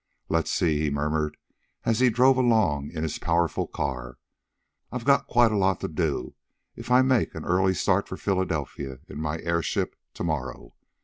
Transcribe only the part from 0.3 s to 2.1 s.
see," he murmured, as he